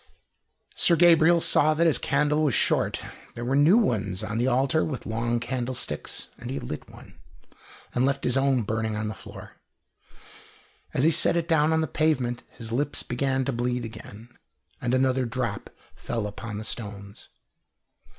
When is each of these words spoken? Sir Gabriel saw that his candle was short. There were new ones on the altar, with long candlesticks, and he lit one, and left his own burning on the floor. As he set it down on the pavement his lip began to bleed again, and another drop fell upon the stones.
Sir 0.73 0.95
Gabriel 0.95 1.41
saw 1.41 1.75
that 1.75 1.85
his 1.85 1.99
candle 1.99 2.41
was 2.41 2.55
short. 2.55 3.03
There 3.35 3.45
were 3.45 3.55
new 3.55 3.77
ones 3.77 4.23
on 4.23 4.39
the 4.39 4.47
altar, 4.47 4.83
with 4.83 5.05
long 5.05 5.39
candlesticks, 5.39 6.27
and 6.39 6.49
he 6.49 6.59
lit 6.59 6.89
one, 6.89 7.19
and 7.93 8.03
left 8.03 8.23
his 8.23 8.35
own 8.35 8.63
burning 8.63 8.95
on 8.95 9.09
the 9.09 9.13
floor. 9.13 9.57
As 10.91 11.03
he 11.03 11.11
set 11.11 11.37
it 11.37 11.47
down 11.47 11.71
on 11.71 11.81
the 11.81 11.87
pavement 11.87 12.41
his 12.49 12.71
lip 12.71 12.95
began 13.07 13.45
to 13.45 13.51
bleed 13.53 13.85
again, 13.85 14.29
and 14.81 14.95
another 14.95 15.27
drop 15.27 15.69
fell 15.95 16.25
upon 16.25 16.57
the 16.57 16.63
stones. 16.63 17.29